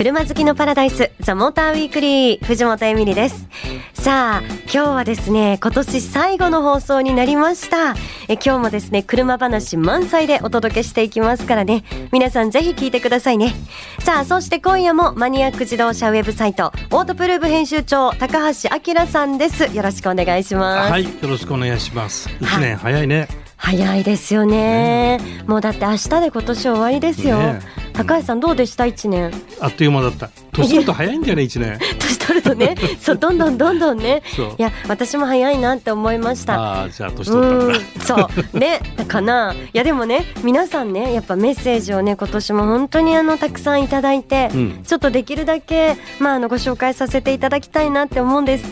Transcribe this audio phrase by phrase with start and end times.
[0.00, 3.46] 車好きのパラダイスザモーターウィークリー藤本エミリです。
[3.92, 7.94] さあ今日はですね今年最後の放送になりました。
[8.26, 11.84] え今日もですね車話満載でお届けしていきますからね。
[12.12, 13.52] 皆さんぜひ聞いてくださいね。
[13.98, 19.64] さあそして今夜もマニアック自動車ウェブサイトオートプルーブ編集長高橋明さんです。
[19.76, 20.92] よろしくお願いします。
[20.92, 22.30] はいよろしくお願いします。
[22.40, 23.28] 一年早いね、
[23.62, 27.60] 早いですよね、ね、もうだって明日で今年終わりですよ、ね、
[27.92, 28.86] 高橋さんどうでした？
[28.86, 29.30] 一年。
[29.60, 30.30] あっという間だった。
[30.52, 31.78] 年取ると早いんだよね一年。
[31.98, 32.74] 年取るとね。
[33.00, 34.22] そうどんどんどんどんね。
[34.58, 36.54] いや私も早いなって思いました。
[36.54, 38.58] ああじゃあ年取ったそう。
[38.58, 39.52] ねかな。
[39.52, 48.64] いやでもね皆さんねやっぱメッセージをね今年も本当にあのたくさんいただいて、うん、ちょっとできるだけまああのご紹介させていただきたいなって思うんです、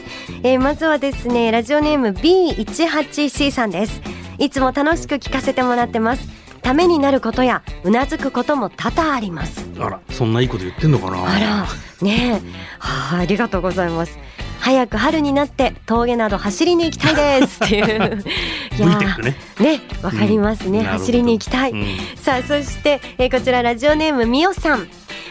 [0.42, 4.00] えー、まずはですねラジオネーム B18C さんです
[4.39, 6.28] いつも楽しく聞かせてもらってます。
[6.62, 9.67] ためになることやうなずくことも多々あります。
[9.78, 11.22] あらそんないいこと言ってんのかな？
[11.22, 11.67] あら
[12.03, 12.50] ねえ。
[12.78, 14.19] はあありがとうございます。
[14.61, 17.64] 早く春になって峠など走りに行きたいです。
[17.64, 18.25] っていう。
[18.77, 19.36] いやね。
[19.58, 21.84] ねわかりますね、うん、走りに行きたい、うん、
[22.17, 24.86] さあそして、えー、こちらラジオネームみおさん、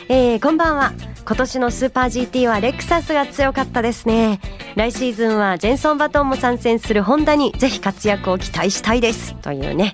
[0.10, 0.94] えー、こんばんは
[1.28, 4.40] 今年のスーパー GT はレクサスが強かったですね。
[4.76, 9.36] 来シーズンはジェンソン・バトンも参戦するホンダにぜひ活躍を期待したいです。
[9.42, 9.94] というね。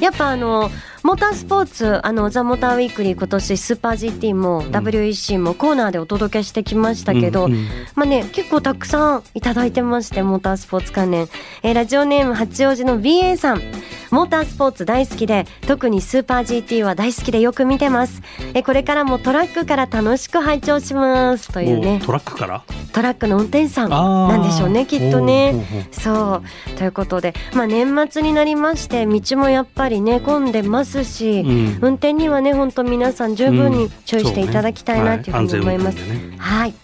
[0.00, 0.72] やっぱあの
[1.04, 11.28] モータースポーツあのザ・モーターウィークリー今年スーパー GT も WEC もコーナーでお届けしてきましたけど、うんうん、まあね結構たくさんいただいてましてモータースポーツ関連、
[11.62, 13.60] えー、ラジオネーム八王子の BA さん。
[14.10, 18.22] モータースポーツ大好きで特にスーパー GT は大好きでよく見てます。
[18.54, 21.52] えこれからもトラックから楽しく拝聴します。
[21.52, 22.00] というね。
[22.04, 22.62] トラックから？
[22.92, 25.66] トラックの運転手さんなんでしょうねきっとね。
[25.90, 26.70] そう。
[26.78, 36.74] ということでまあ年末になりまして道もやっぱりね混んでますし、うん、運転にはね本当皆さん十分に注意していただきたいなというふうに思います、うんね、はい、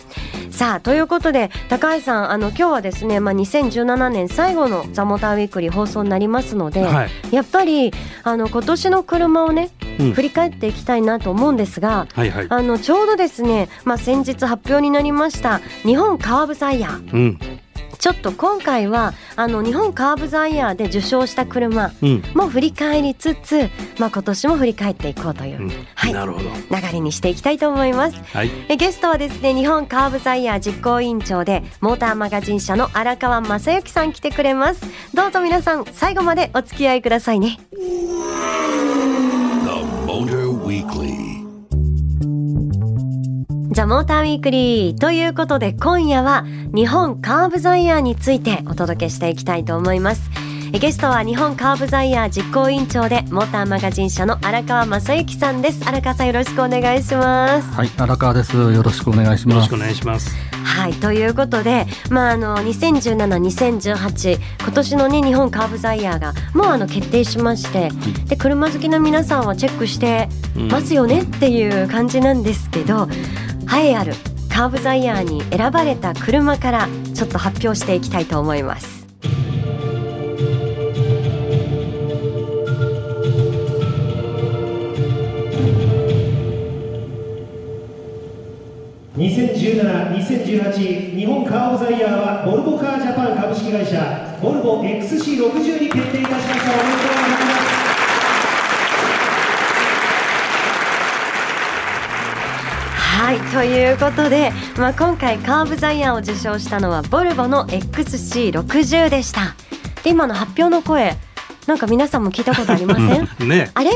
[0.50, 7.92] さあということで高橋さんあの今日はですねまあ2017年最後のザモーターウィークリー放送になりますので、はい、やっぱり
[8.24, 17.59] あの今年の車をね、うん、振り返っていきたいなと思うんですが、はいはい、あのちょうどですねまあ先日発表になりました日本カーブザイヤー、うん
[18.00, 21.92] ちょっと今回はあの日本カーブザイヤーで受賞した車
[22.34, 34.80] も振り返りつつ、うん、まあ、今年も振り返っていこうという、うん、はい、流れにしていきたいと思います、はい、えゲストはですね日本カーブザイヤー実行委員長でモーターマガジン社の荒川正幸さん来てくれます。
[35.14, 37.58] どうぞ皆さん最後までお付き合いくださいね。
[43.72, 46.44] ザ・モーターウィークリーということで今夜は
[46.74, 50.28] 日本カーブザイヤーについてお届けしていきたいと思います。
[50.72, 55.88] ゲストは日本カーブザイヤー実行委員長でモーターマガジン社の荒川正幸さんです。
[55.88, 57.70] 荒川さんよろしくお願いします。
[57.70, 58.56] はい荒川です。
[58.56, 59.54] よろしくお願いします。
[59.54, 60.34] よろしくお願いします。
[60.64, 67.90] はいということでまああの2017、2018今年のね日本カーブザイヤーがもうあの決定しまして、
[68.26, 73.08] で車好きの皆さんはチェックしてますよねっていう感じなんですけど、
[73.72, 74.14] 栄えある
[74.52, 79.06] カーブザイヤーに選ばれた車からちょっと発表していきたいと思います。
[89.16, 96.72] 2017、2018日本カーブザイヤーはボルボカージャパン株式会社ボルボ XC60 に決定いたしました。
[96.72, 97.39] おめでとうございます。
[103.20, 109.54] はいということで、まあ、今回カーブザイヤーを受賞したのはボルボの XC60 でした。
[110.02, 111.14] で今の発表の声
[111.66, 113.28] なんか皆さんも聞いたことありません？
[113.48, 113.70] ね。
[113.74, 113.90] あれ？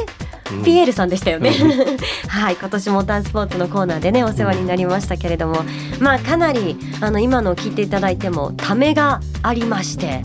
[0.63, 1.51] ピエールさんでしたよね。
[2.29, 5.65] はい今年モータースポーツのコーナーでねお世話になりましたけれども。
[6.01, 10.23] まあかなりあの今のを聞いていただいてもためがありまして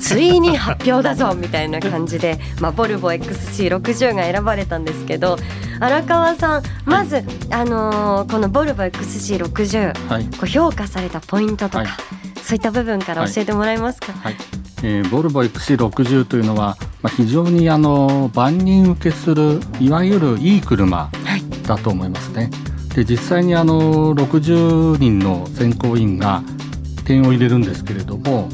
[0.00, 5.36] ついに発表だぞみたいな感じで、まあ、ボルボ XC60 が選ばれたんですけど
[5.80, 11.88] 荒川さんまず、あのー、このボルボ XC60、はい、こう評価されたポイントとか、はい、
[12.42, 14.36] そういった部分から教えてもらえますか、はい。
[14.82, 21.10] えー、ボルボ XC60 というのは、まあ、非常にあの万人受けするいわゆるいい車
[21.66, 22.50] だと思いますね。
[22.94, 26.42] で実際にあの60人の選考委員が
[27.06, 28.48] 点を入れるんですけれども、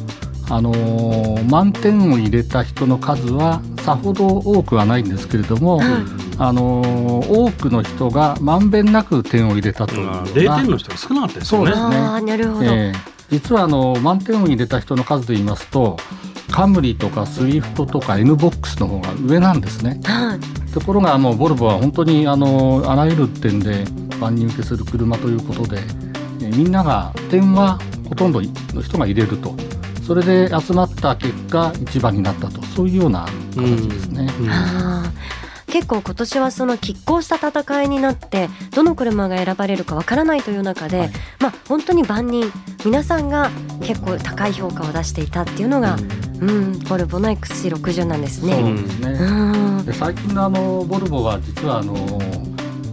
[0.48, 11.72] あのー、満点を入れた人の数はさほど多くはないんですけれども、うん、あのー、多くの人がまんべんなく点を入れたという0点の人が少なかったですよね。
[11.72, 12.22] そうですね。
[12.22, 15.96] なるほど、えー実はあの満点を入れた人の数で言いますと
[16.50, 20.00] カムリとかスイフトとか N ボックスの方が上なんですね。
[20.72, 23.84] ところがあのボルボは本当にあのあらゆる点で
[24.20, 25.80] 万人受けする車ということで、
[26.40, 27.78] えみんなが点は
[28.08, 29.54] ほとんどの人が入れると。
[30.06, 32.62] それで集まった結果一番になったと。
[32.62, 34.32] そういうような形ですね。
[34.38, 34.46] うん。
[34.46, 34.52] うん
[35.76, 42.50] 結構今年はその拮抗した戦いになってどの車が選ばれるかわからないという中で、はい、まあ本当に万人
[42.82, 43.50] 皆さんが
[43.82, 45.98] 結構高い評価を出していたっていうのが、
[46.40, 48.54] うん、うん、ボルボの XC60 なんですね。
[48.54, 49.10] そうですね。
[49.20, 51.94] うん、で最近のあのボルボは実はあの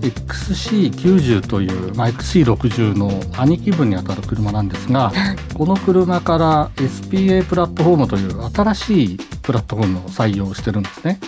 [0.01, 5.13] XC90 という、まあ、XC60 の兄貴分にあたる車なんですが
[5.55, 11.19] この車から SPA プラットフォームという新しいプラットフォームを採用してるんですね。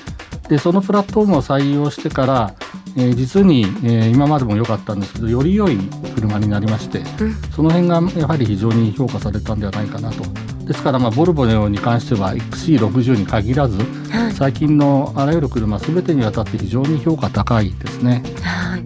[0.48, 2.56] でそのプラットフォームを採用してから、
[2.98, 5.78] えー、実に、えー、今までも良かったんですけどより良い
[6.16, 10.24] 車になりまして、うん、その辺がやはり非常に評価されたんではないかなと。
[10.66, 13.78] ですから、まあ、ボルボのように関しては XC60 に限らず、
[14.10, 18.24] はい、最近のあらゆる車すべてにわたって非常に評価高いですね。
[18.42, 18.86] はい。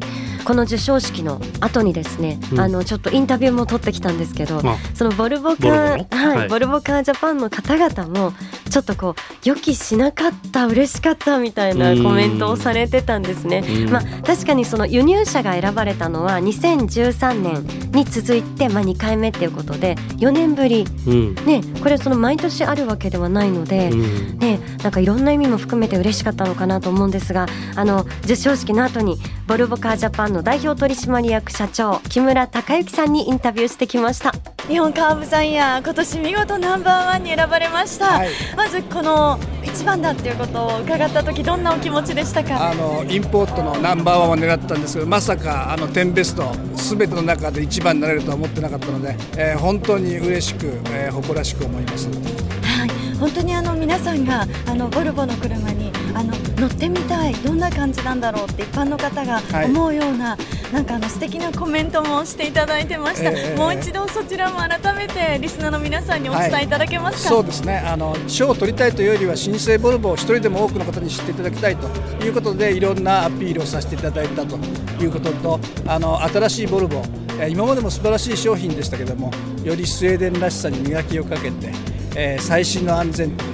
[0.49, 4.63] この授賞式の後にですね、うん、あのちょっとインタビューも取ってきたんですけど、
[4.95, 8.33] そのボルボカー、ボルボカージャパンの方々も
[8.69, 13.63] ちょっとこう予期しなかった嬉しかったみたいなコメントをされてたんですね。
[13.91, 27.45] まあ確かにその輸入車が選ばれたのは2013年に続いてまあ2回目っていうことで4年ぶり、うん、ねこれその毎年あるわけではないので、うん、ねなんかいろんな意味も含めて嬉しかったのかなと思うんですが
[27.75, 29.17] あの授賞式の後に
[29.47, 34.33] ボルボカージャパンのの代表取締役社長木村隆之さんにインタビューしてきました。
[34.67, 38.29] 日本カーブザイヤー今年見事ナンバーワンに選ばれました、はい、
[38.59, 42.71] まずこの一番だっていうことを伺った時どんなお気持ちでしたか？
[42.71, 52.09] あのインポートのナンバーワンを狙ったんですけどまさかあの10ベストすべての中で一番になれるとは思ってなかったので、えー、本当に嬉しく、えー、誇らしく思います。
[52.09, 55.78] はい本当にあの皆さんがあのボルボの車に
[56.19, 60.37] あの乗ってみたいどんな感じなんだろうって一般の方が思うような、は
[60.71, 67.77] い、なんかあの素敵なコメントもしていただいてました、えー、もう一度そちらも改めてリスナーの皆さんにお伝えいただけますか、はい、そうですね。
[67.77, 71.87] あの賞を取りたいというよりは新生ボルボを一人でも多くの方に知っていただきたいと
[72.25, 74.57] いうことでいろんなアピールをさせていただいたと
[75.01, 77.01] いうこととあの新しいボルボ
[77.49, 79.31] 今までも素晴らしい商品でしたけども
[79.63, 81.71] よりスウェーデンらしさに磨きをかけて
[82.15, 83.45] えー、最新の安全と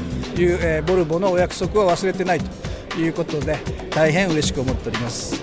[0.41, 2.39] いう、えー、ボルボのお約束は忘れてない
[2.89, 3.57] ということで
[3.91, 5.39] 大変嬉しく思っております。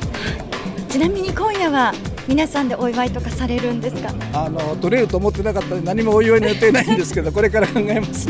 [0.89, 1.93] ちなみに今夜は
[2.29, 4.13] 皆さんでお祝いとかされるんですか？
[4.35, 8.29] あの取れると思ってなかったので何もお祝いの予定ないんですけど これから考えます。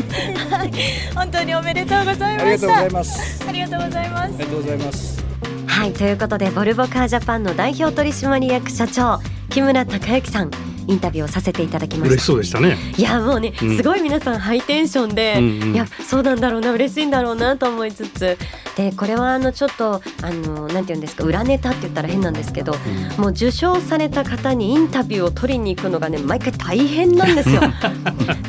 [0.51, 0.71] はい。
[1.15, 3.45] 本当におめでとうございますありがとうございます。
[3.49, 4.23] ありがとうございます。
[4.23, 5.23] ありがとうございます。
[5.67, 9.19] はいということでボルボカージャパンの代表取締役社長
[9.51, 10.51] 木村隆之さん
[10.87, 12.09] インタビューをさせていただきました。
[12.11, 12.77] 嬉しそうでしたね。
[12.97, 18.39] いやもうね、すごい皆さんハイテンションで、うんうん、いやそうなんだろうな嬉しいんだろうなと思いつつ。
[18.77, 27.61] でこれはあのちょっとあのなんていうんですか裏ネタって言ったら変なんですけど、うん、もう受賞された方にインタビューを取りに行くのがね毎回大変なんですよ。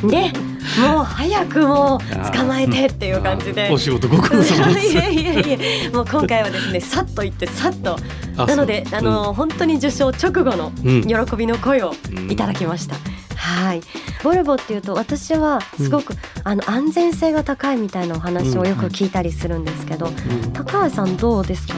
[0.08, 0.32] で
[0.80, 3.68] もう早くもう捕まえてっていう感じで。
[3.70, 4.92] お仕事ご苦労様です。
[4.92, 7.98] いやいやいやもう今回はですねさっと行ってさっと
[8.36, 11.92] なのであの、うん、本当に受賞直後の喜びの声を
[12.28, 12.96] いただきました。
[13.36, 13.82] はい。
[14.22, 21.74] ボルボっていうと私はすごく、うん、あの安全性が高いみたいなお話をよく聞いたりするんですけど、うん、高橋さんどうですか？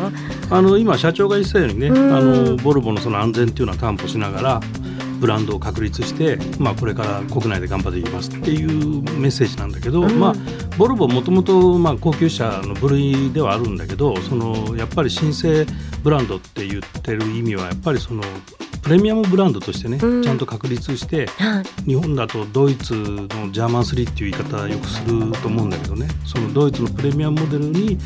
[0.50, 4.60] あの今社長が言ってたようにね、あのボルボのその安全っていうのは担保しながら
[5.18, 10.34] ブランドを確立して、まあ、これから国内で頑張っていきますっていうメッセージなんだけど、うん、まあ、
[10.76, 15.66] ボルボもともと高級車の部類ではあるんだけどそのやっぱり新生
[16.02, 18.22] ブランドって言ってる意味はやっぱりその
[18.82, 21.26] プレミアムブランドとしてね、うん、ちゃんと確立して、
[21.88, 26.06] 日本だとドイツのジャーマン3っていう言い方よくすると思うんだけどね。
[26.24, 27.98] そのドイツのプレミアムモデルに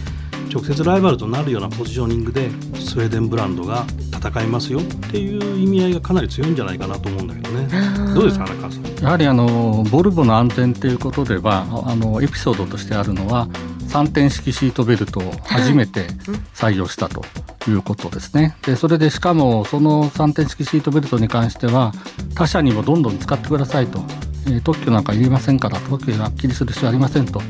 [0.51, 3.85] 直接ライバルとなるようなポジショニングでスウェーデンブランドが
[4.21, 8.15] 戦いますよっていう意味合いがかなり強いんじゃないかなと思うんだけどね。
[8.15, 9.05] どうですか荒川さん？
[9.05, 13.49] やはりあのボルボの安全ということではあのエピソードとしてあるのは
[13.89, 16.07] 3点式シートベルトを初めて
[16.55, 17.25] 採用したと
[17.69, 18.57] いうことですね。
[18.63, 21.93] でそれでしかもその3点式シートベルトに関しては
[22.35, 24.01] 他社にもどんどん使ってくださいと、
[24.47, 27.41] えー、特許なんかいりませんから特許はっきりする必要ありませんと。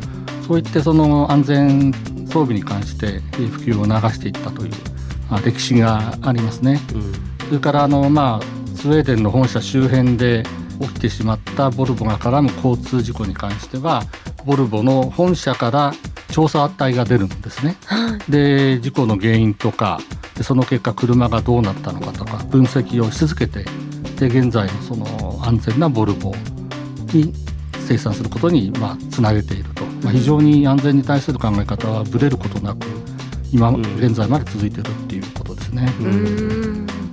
[0.47, 1.93] そう言ってその安全
[2.27, 4.73] 装備に関して普及を促していったという、
[5.31, 6.81] まあ、歴史がありますね。
[6.95, 7.13] うん、
[7.47, 10.43] それからあの、まあ、スウェーデンの本社周辺で
[10.81, 14.03] 起きてしまったボルボが絡む交通事故に関しては
[14.47, 15.93] ボルボの本社から
[16.33, 17.77] 調査隊が出るんですね。
[18.29, 20.01] で事故の原因とか
[20.35, 23.65] でその結果車がどうなったのかとか分析をし続けて
[24.19, 26.35] で現在のその安全なボルボ
[27.13, 27.33] に
[27.87, 32.87] 生産することにまあつなげていると、まあ、非常に安全に対する考え方はぶれることなく
[33.53, 35.89] 今現在まで続いてるっていうことですね。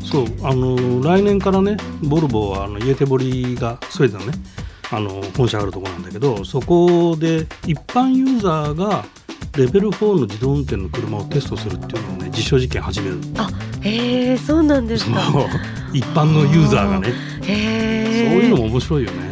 [0.04, 4.34] そうあの来年からねボルボはあのイエテボリがスウェーデンのね
[4.90, 9.04] あの本社があるところなんだけどそこで一般ユーザーが
[9.58, 13.20] レベル4の自動運転の車をテストするっていうのをね実証実験始める。
[13.38, 13.50] あ
[13.82, 15.20] へえそうなんですか。
[15.94, 17.10] 一般のユーザーがね。
[17.42, 19.27] へそういうのも面白いよね。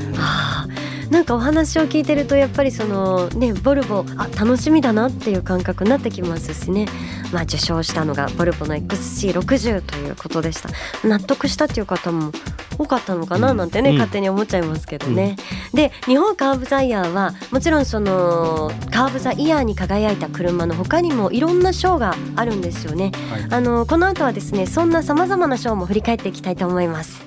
[1.10, 6.88] なんかお話を聞いてるとやっぱりそのねボルボあ楽しみだなっていう感覚になってきますしね。
[7.32, 10.70] まあ受賞したのがボルボの XC60 ということでした。
[11.08, 12.32] 納得したっていう方も
[12.78, 15.36] 多かったのかななんてね、うん、勝手に思っちゃいますけどね、
[15.72, 27.26] うん、で日本カーブザイヤーはもちろんそのカーブザイヤーに輝いた車の他にもいろんな賞があるんですよね、はい、あのこの後はですねそんなさまざまな賞も振り返っていきたいと思います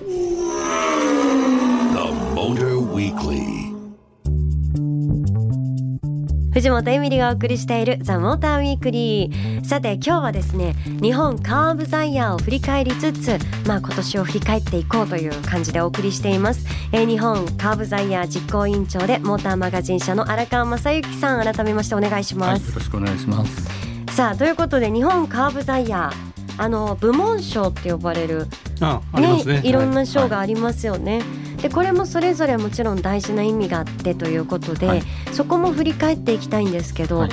[6.53, 9.65] 藤本エミリがお送りしているザ・モーターウィークリー。
[9.65, 23.89] さて今日はですね日本カーブザイヤーを振り返りつつまあ今年を振り返っていこうという感じでお送りしています、えー、日本カーブザイヤー実行委員長でモーターマガジン社の荒川正幸さん改めましてお願いします、はい、よろしくお願いします。
[24.15, 28.47] さあということで日本カーブザイヤーあの部門賞って呼ばれる
[28.81, 37.31] ああね、ね、いろんな賞がありますよね、はいでこれもそれぞれもちろん大事な意味があってということで、はい、そこも振り返っていきたいんですけど、はい、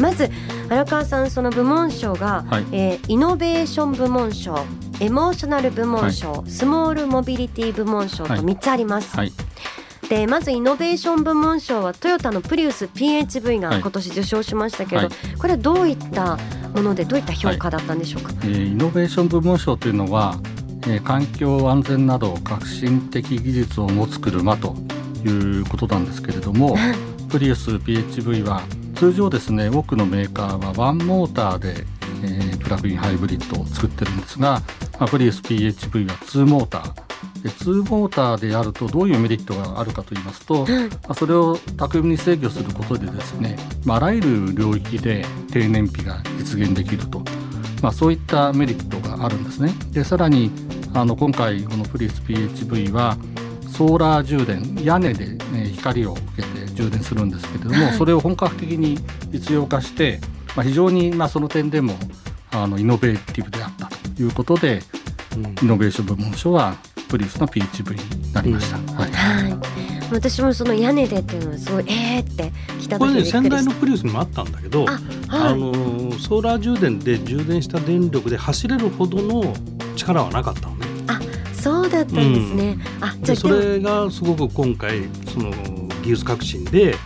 [0.00, 0.30] まず
[0.68, 4.56] 荒川さんその部門賞が、はい、えー、イノベーション部門賞
[5.00, 9.14] エモーショナル部門賞、スモールモビリティ部門賞と3つあります。
[10.08, 16.38] でまずイノベーション部門賞はトヨタのプリウス PHV が今年受賞しましたけど、はい、これはどういった
[16.74, 20.38] ものでどういった評価だったんでしょうか、はい、えー、イノベーション部門賞というのは
[20.88, 24.74] え環境安全など革新的技術を持つ車と
[25.24, 25.28] い
[25.60, 26.76] うことなんですけれども
[27.28, 28.62] プリウス PHV は
[28.94, 31.84] 通常ですね多くのメーカーはワンモーターで、
[32.22, 34.62] えー、プラグインハイブリッドを作ってるんですが、
[34.98, 37.06] まあ、プリウス PHV は2モーター。
[37.42, 47.22] で2モーターであるとどういうメリットがあるかと言いますと、まあ、それを巧みに制御することでですね、まあ、あらゆる領域で低燃費が実現できると、
[47.82, 49.72] まあ、そういったメリットがあるんですね。
[49.92, 50.50] でさらに
[50.96, 53.18] あの今回このプリウス PHV は
[53.70, 58.96] ソーラー充電屋根で、ね、光を受けて充電するんですけれども、はい、それを本格的に
[59.28, 60.20] 実用化して、
[60.56, 61.92] まあ、非常にまあその点でも
[62.50, 64.80] あのイノベーティブであったということで、
[65.36, 66.74] うん、イノベーション部門賞は
[67.10, 68.78] プリウスの PHV になりました。
[68.78, 69.58] うん、はい、はい。
[70.10, 75.72] 私もその屋根でっていうのはすごいえーって来たこれね先代のプリウスにもあったんだけどあ、はい、あの
[76.12, 79.52] ソーラー充電で充電した電力で走れるほどの
[79.96, 80.75] 力はなかった。
[80.75, 80.75] の
[81.86, 82.78] そうだったんですね。
[82.98, 85.02] うん、あじゃそれがすごく今回
[85.32, 85.50] その
[86.02, 86.96] 技術革新で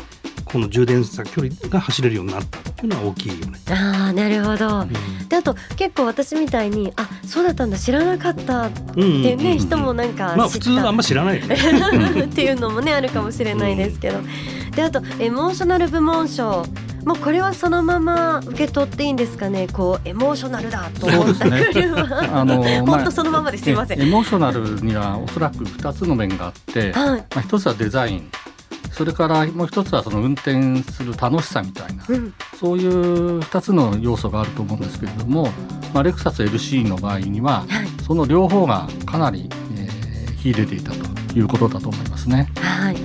[0.45, 3.59] この充電した距離が走れるようになったっていうのは大きいよね。
[3.69, 4.81] ああなるほど。
[4.81, 11.55] うん、であと結構私みたいにあそうだったんだ知らなかったっていうね、人もなんかまあ普通あんま知らない、ね、
[12.25, 14.21] っていうのもねあるかもしれないですけど。
[14.75, 16.65] であとエモーショナル部門賞
[17.05, 19.69] もうこれはそのまま受け取っていいんですかね？
[19.69, 28.31] こうエモーショナルだと思ったよりは、あの 本当そのままですいません、エモーショナルにはおそらく2つの面があって、はい、まあ、1つはデザイン。
[28.93, 35.45] それからもう一つはその運転する楽しさみたいな、うん、そういう2つの要素があると思うんですけれども、
[35.95, 42.49] まあ、レクサス LC の場合には、はい、その両方がかなり、えー、秀でていたということだと思いますね。
[42.57, 42.97] はい、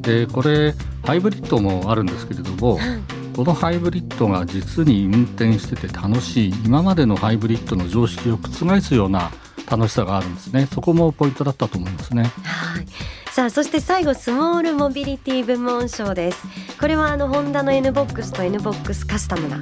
[0.00, 0.74] でこれ
[1.04, 2.80] ハイブリッドもあるんですけれども、
[3.36, 9.30] このハイブリッドが実に運転してて楽しい今までのハイブリッドの常識を覆すような
[9.70, 10.66] 楽しさがあるんですね。
[10.72, 12.22] そこもポイントだったと思いますね。
[12.44, 12.86] はい。
[13.30, 16.46] さあそして最後スモールモビリティ部門賞です。
[16.80, 19.58] これはあのホンダの N ボックスと N ボックスカスタムが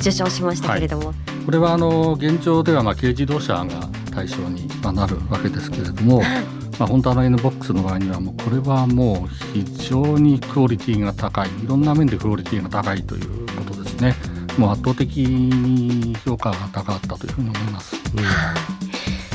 [0.00, 3.66] 受賞しましたけれども、はい、これはあの現状ではまあ軽自動車が
[4.12, 14.14] 対象になるわけですけれども、はいまあ、ホンダの N ボックスの場合にはもうこれはもう非常にクオリティが高いいろんな面でクオリティが高いということですね
[14.58, 17.96] もう圧倒的に評価が高かったというふうに思います。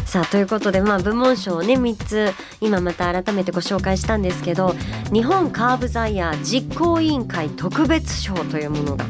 [0.06, 4.76] さあということで、まあ、部門賞をね3つ今また改めてご紹介したんですけど
[5.14, 9.06] 日本カーブザイヤー実行委員会特別賞というものが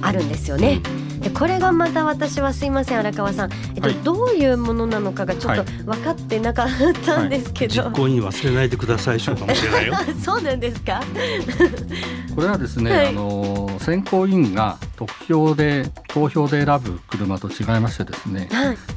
[0.00, 0.80] あるんですよね。
[0.98, 6.68] うんこれがまた私はすいません荒川さん、えっと、はい、どういうものなのかがちょっと分かってなかっ
[7.04, 9.86] たんですけど、はい、実行委員忘れないでください賞かもしれない。
[9.86, 11.02] よ そうなんですか？
[12.34, 18.48] これはですね、はい、あの選考委員が得票で投票で選ぶ車と違いましてですね、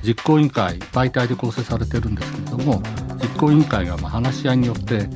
[0.03, 2.81] 実行委員会媒体で構成されてるんですけれども
[3.21, 5.07] 実行委員会がまあ話し合いによって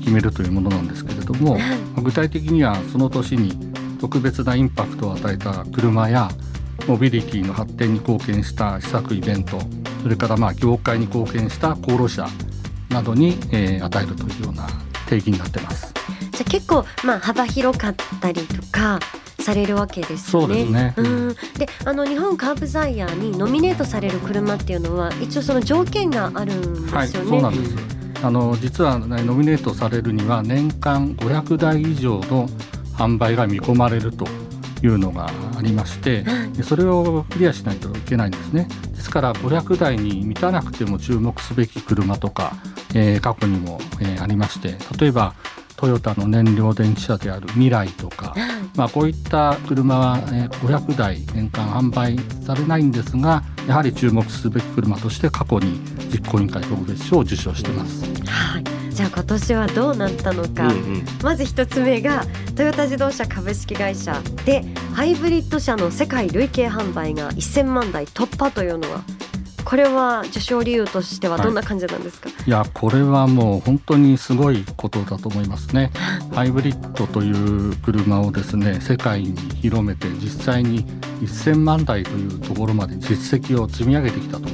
[0.00, 1.58] 決めるというものなんですけれども、
[2.02, 3.56] 具体的にはその年に
[4.00, 6.30] 特別なインパクトを与えた車や
[6.86, 9.58] モビリティの発展に貢献した施策イベント
[10.02, 12.26] それからまあ業界に貢献した功労者
[12.88, 14.68] などに、えー、与えるというような
[15.06, 15.92] 定義になってます。
[16.32, 18.98] じゃ結構まあ幅広かったりとか
[19.40, 20.48] されるわけですよね。
[20.48, 20.94] そうですね。
[20.96, 21.34] うん。
[21.58, 26.96] で、あの日本カーブザイヤーにノミネートされる車っていうのは一応その条件があるんですよね。
[26.96, 27.76] はい、そうなんです。
[28.22, 32.48] あの実は、ね、ノミネートされるには年間500台以上の
[32.94, 34.26] 販売が見込まれると
[34.82, 36.24] いうのがありまして、
[36.62, 38.68] それをクリアしないといけないんですね。
[39.00, 42.52] ですから500台に満たなくても注目すべき車とか、
[42.94, 45.34] えー、過去にも、えー、ありまして例えば
[45.76, 48.34] トヨタの燃料電池車である未来とか、
[48.76, 55.80] まあ、こういった車は500台年間販売されないんですがやはり注目すべき車として過去に
[56.12, 58.04] 実行委員会特別賞を受賞しています。
[58.26, 62.24] はいじゃあ今年はどうなったのか、うんうん、まず一つ目が
[62.56, 69.02] トヨタ自動車株式会社でハイブリッド車の世界累計販売が1000万台突破というのは
[69.64, 75.92] これは受賞理由としてはどんな感じなんですか、はい、いやこれはもう本当にすごいことだと思いますね。
[76.34, 80.84] ハイブリッドという車をですね世界に広めて実際に
[81.20, 84.48] 1000万台というところまで実績を積み上げてきたと。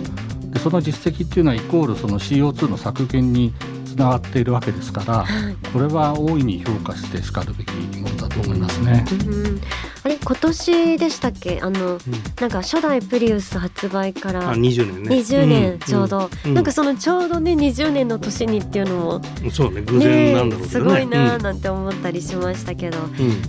[0.51, 3.55] でその実績っていうのはイコールその CO2 の削減に
[3.97, 5.25] つながっているわけですから、
[5.73, 9.05] これは大いに評価してしかるべきものだと思いますね。
[9.11, 9.15] う
[9.55, 9.61] ん
[10.07, 11.59] あれ今年でしたっけ？
[11.61, 12.01] あの、うん、
[12.41, 15.17] なんか初代プリウス発売から20年ね。
[15.17, 19.21] 20年ちょうど、うん、なんかそのちょうどね20年の年にっていうのも
[19.51, 22.99] そうね偶然なんだろうね、すごいななんて思ったりしましたけど、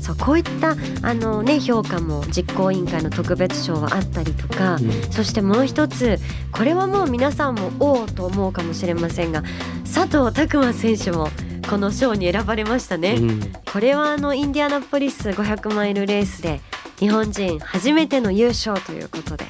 [0.01, 4.79] そうこういったあのね評価も実行委員会の特別賞はあったりとか、
[5.11, 6.17] そしてもう一つ
[6.51, 9.43] これはもう皆さんもおおと思うかもしれませんが
[9.83, 11.29] 佐藤拓磨選手も
[11.69, 16.61] この賞に選ばれましたね、うん、これはあのインディアナポリス500マイルレースで
[16.97, 19.45] 日本人初めての優勝ということで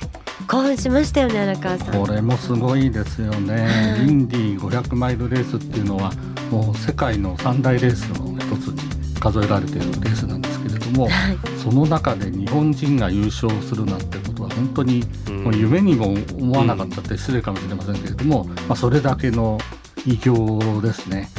[0.48, 2.06] 興奮しましたよね荒川さん。
[2.06, 6.12] これもすごいですよね、インディ500マイルレースっていうのは
[6.50, 15.04] もう世界の三大レースの一つに数えられているレースなんですけれども、はい、その中で日本人が優勝するなんてことは本当に
[15.44, 19.58] もう夢にも思わなかったって失礼かもしれませんけれども、まあ、それだけの
[20.06, 21.30] 偉業ですね。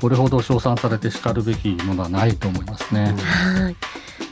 [0.00, 3.14] これほど称賛されてしかるべきものはないと思いますね。
[3.18, 3.76] はい。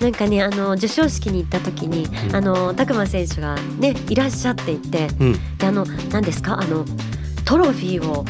[0.02, 6.60] なんかねあの授賞式に行った時に、うん、あの拓磨選手がねいらっしゃっていて、うん、であの何ですか？
[6.60, 6.84] あの
[7.44, 8.24] トロフィーを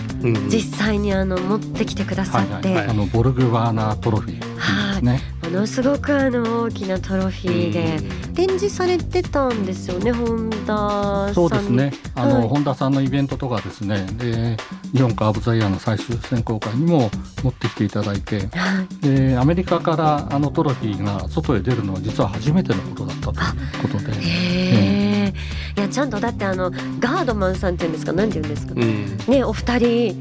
[0.48, 5.20] 実際にあの持ってきてくださって、あのボルグワーナートロフィーですね。
[5.42, 7.98] ものすごくあの大きなトロフィーで
[8.38, 11.92] 展示されてたんですよね本田そうですね。
[12.14, 14.06] あの、はい、本田さんのイベントとかですね。
[14.12, 14.56] で
[14.92, 17.10] 日本カーブザイヤーの最終選考会にも
[17.42, 24.12] 持ってきていただいて、はい、でアメリカからあのトロフィーが外へ出るのは実は初めてのことだったということで。
[24.12, 25.78] へー。
[25.78, 30.20] いやちゃんとだってあのガードマンさんっていうんですかなんていうんですか、うん、ねお二人。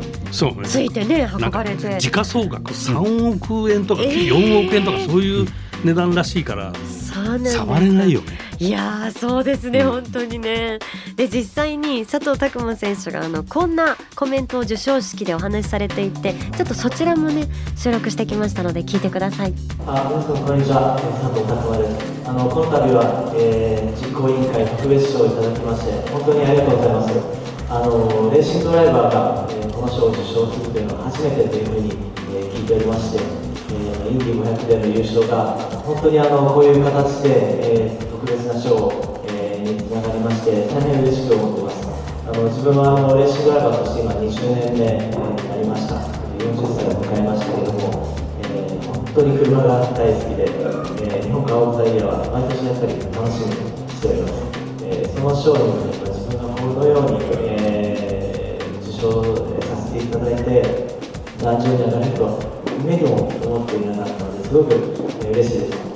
[0.63, 1.99] ついてね運ばれて。
[1.99, 5.47] 時価総額3億円とか4億円とかそういう
[5.84, 6.73] 値段らしいから、
[7.27, 8.37] 触れないよね。
[8.59, 10.79] いやそうですね、うん、本当にね。
[11.15, 19.53] で実際に佐藤拓磨選手があのこんなコメントを授賞式でお話しされていてちょっとそちらもね収録してきましたので聞いてください。
[19.85, 22.27] あ皆さんこんにちは佐藤拓磨です。
[22.27, 27.13] あのこの度は、えー、実行委員会特別賞をいただきまして本当にありがとうございます。
[27.69, 31.91] あのレーシングドライバーが、えー、この賞を受賞するというのは初めてというふうに、
[32.31, 33.46] えー、聞いておりまして。
[33.69, 38.91] インディ500での優勝が本当にあのこういう形で、えー、特別な賞、
[39.27, 41.88] えー、につながりまして大変嬉しく思ってます。
[42.27, 45.95] あの自分はあのレーシングライバーとして今20年目、になりました。
[46.39, 54.34] 40歳を迎えましたけども、えー、本当に車が大好きで、えー、日本カーオブザイヤーは毎年やっぱり楽しみにしております、
[54.84, 57.19] えー、その賞に自分がこのように、
[57.51, 59.23] えー、受賞
[59.60, 60.63] させていただいて
[61.43, 64.75] 何十年かと夢にも思っていなかったのですごく
[65.29, 65.87] 嬉しいです。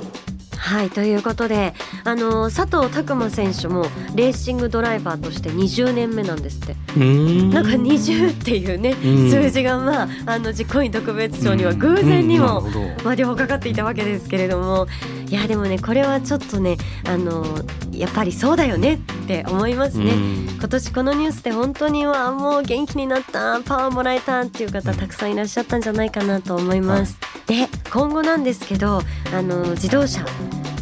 [0.56, 3.82] はいということであの佐藤拓磨選手も
[4.14, 6.76] レーシングドライバーとして20年目なんですって。
[6.98, 8.94] なんか20っていうね
[9.30, 12.62] 数字がまああの実行委員特別賞には偶然にも
[13.04, 14.86] まあ両方かかっていたわけですけれども
[15.32, 17.42] いやでもねこれはちょっとねあの
[17.90, 20.12] やっぱりそうだよねって思いますね。
[20.58, 27.16] 今年このニュースで本当にはもう元気になったパワーもらえたっていう方たくさんいらっしゃったんじゃないかなと思います。
[27.46, 29.00] で今後なんですけど
[29.34, 30.22] あの自動車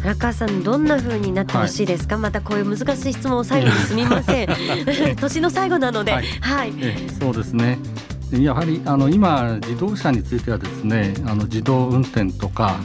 [0.03, 4.49] 荒川さんどんな風になってほしいですか、はい、またこういう難しい質問を最後にすみません。
[5.15, 6.73] 年の最後なので、はい、はい、
[7.17, 7.79] そうですね。
[8.33, 12.77] やはりあの今自動車についてはですねあの自動運転とか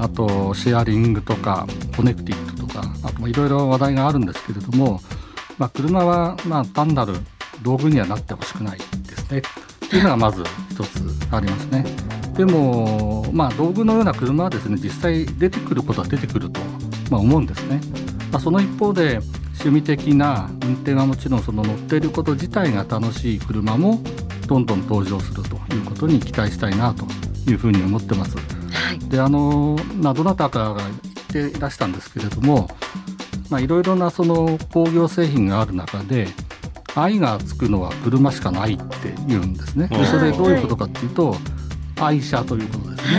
[0.00, 5.00] あとシェアリングとかコネクティッドとかあとといろいろ話題があるんですけれども、
[5.58, 7.14] まあ、車はまあ単なる
[7.62, 8.84] 道具にはなってほしくないで
[9.16, 11.84] すねっていうのがまず一つありますね。
[12.34, 16.60] でも、まあ、道具のような車はですね実際出てくることは出てくると、
[17.10, 17.80] ま、思うんですね。
[18.32, 19.18] まあ、その一方で
[19.58, 24.02] 趣味的な運転はもちろんその乗っていること自体が楽しい車も
[24.46, 27.04] どんどん登場するということに期待したいなと
[27.50, 28.36] いうふうに思ってます。
[28.90, 32.68] はい、であの、まあ、どなたかが言っていらしたんですけれども
[33.60, 36.26] いろいろなその工業製品がある中で
[36.96, 39.86] 愛がつくのは車しかないって言うんですね。
[39.88, 41.36] でそれどういうことかっていうと、
[42.00, 43.16] 愛車ということですね。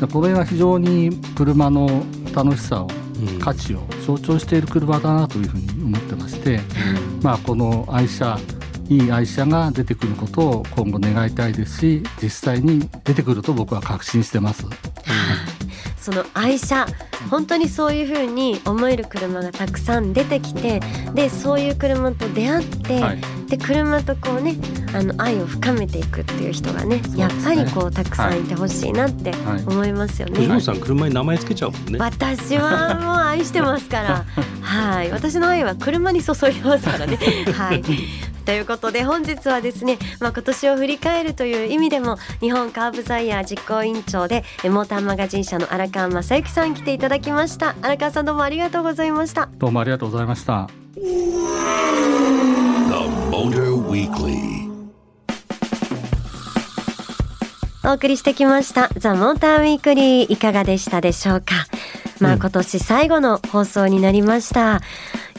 [0.00, 2.88] はい、これが非常に車の楽しさを
[3.40, 6.60] 価値を象徴している車だなというふうに思ってまして、
[7.22, 8.38] まあ、この愛車
[8.88, 14.64] いい愛車が出てくることを今後願いたいですし実際に出てくると僕は確信してます。
[16.04, 16.86] その愛車
[17.30, 20.82] 本当にそういうふうに思える車がたくさん出てきて
[21.14, 24.54] でそういう車と出会って、はい、で車とこうね
[24.92, 29.32] あの愛を深めていくっていう人がね、ね、やっぱりこうたくさんいてほしいなって
[29.66, 30.36] 思いますよね。
[30.36, 31.98] 藤、はい、さん車に名前つけちゃうもんね。
[31.98, 34.24] 私はもう愛してますから。
[34.60, 35.10] はい。
[35.10, 37.18] 私の愛は車に注いでますからね。
[37.54, 37.82] はい
[38.44, 47.74] ということで本日はですね、まあ、今年を振り返るという意味でも日本カーブザイヤー実行委員長でモーターマガジン社の荒川正幸さん来ていただきました。
[47.80, 49.48] 荒川さんどうもありがとうございました。
[49.56, 50.68] どうもありがとうございました。
[57.86, 61.66] お送りしてきましたザ・モーターウィークリーいかがでしたでしょうか？
[62.20, 64.80] まあ今年最後の放送になりました、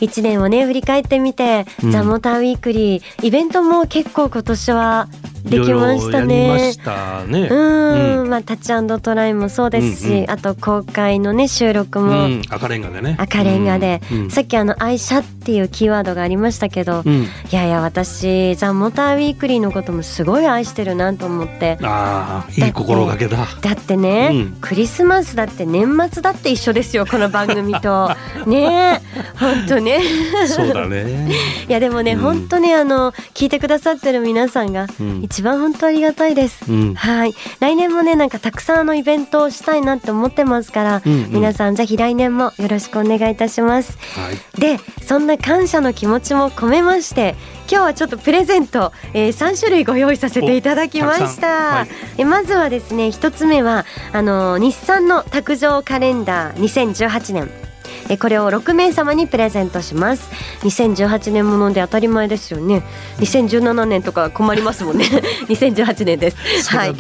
[0.02, 5.08] 1年をね振り返ってみて、うん、ザ・モーターウィークリーイベントも結構今年は
[5.46, 6.74] できましたね。
[6.74, 7.48] したね。
[7.50, 13.16] うん、まあタッチトライもそうですし、あと公開のね収録も、うん、赤レンガでね。
[13.20, 21.78] 赤レンガで、うん、さっきあの愛車っていうキーワードがありましたけど、うん、いやいや私ザモーターウィークリーのこともすごい愛してるなと思って。
[21.84, 23.38] ああいい心がけだ。
[23.62, 28.10] だってね、クリスマスだって年末だって一緒ですよこの番組と。
[28.48, 29.02] ね
[29.40, 30.02] 本当ね。
[30.48, 31.32] そうだね。
[31.68, 34.88] いやでもね、本当にあの聞いてくださってる皆さんが、
[35.22, 37.34] 一番本当ありがたいです、うん、はい。
[37.60, 47.36] 来年もねなんかたくさんのイベントをしたいなって思ってますから、うんうん、皆さんぜひ来年もよろしくお願いいたします、はい、でそんな感謝の気持ちも込めまして
[47.70, 57.75] 今日はちょっとプレゼント、えー、3種類ご用意させていただきました、はい、えまずはですね一つ目はあの日産の卓上カレンダー2018年
[58.10, 60.30] えこれを6名様にプレゼントします。
[60.62, 62.84] 2018年もので当たり前ですよね。
[63.20, 65.06] 2017年とか困りますもんね。
[65.50, 66.70] 2018年です。
[66.70, 66.96] はい。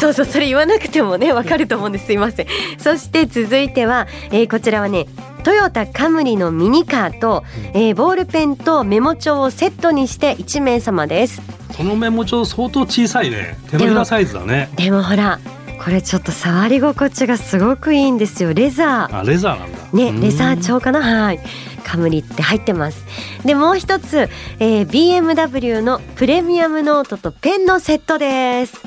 [0.00, 2.06] そうそうそれ言わなくてもねわかると思うんです。
[2.06, 2.46] すいません。
[2.78, 5.06] そして続いては、えー、こちらはね
[5.44, 11.40] トヨタカムリのミニカーと、えー、ボールペンとメモ帳をセットにして1名様です。
[11.76, 13.56] このメモ帳相当小さいね。
[13.70, 14.68] 手のひらサイズだね。
[14.76, 15.40] でもほら
[15.82, 18.52] これちょっと触り心地がすごくいいんですよ。
[18.52, 19.18] レザー。
[19.20, 19.78] あレザーなんだ。
[19.92, 21.00] ねレザー調かな？
[21.00, 21.40] はい。
[21.84, 23.04] カムリって入ってます。
[23.44, 28.80] でもう一つ、えー、BMW のプレミアムノートとペンのセットです。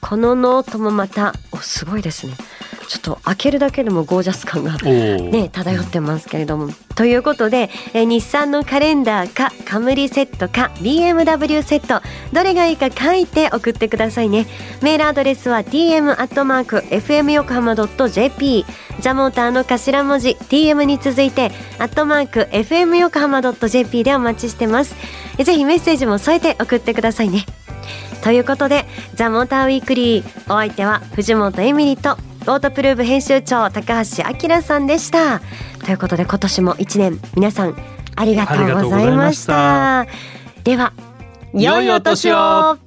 [0.00, 2.34] このノートもまたおすごいですね
[2.88, 6.68] ちょっと開けるだけでもゴージャス感がね漂ってますけれども。
[6.94, 14.46] ということで、え日産のカレンダーかカムリセットか BMW セットどれがいいか書いて送ってくださいね。
[14.82, 18.64] メールアドレスは tm アットマーク fm 横浜 .jp
[19.00, 24.94] ザモーターの頭文字 tm に続いてアットマーク fm 横浜 .jp でお待ちしてます。
[25.36, 27.44] ぜひメッセージも添えて送ってくださいね。
[28.22, 32.16] ということでザ・モーターウィークリーお相手は藤本エミリと
[32.48, 35.40] オートプルーブ編集長高橋明さんでした。
[35.84, 37.76] ということで今年も1年皆さん
[38.14, 40.06] ありがとうございました。
[40.62, 40.92] では
[41.52, 42.78] 良いお年を